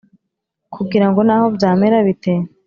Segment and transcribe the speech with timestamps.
[0.75, 2.33] kugira ngo naho byamera bite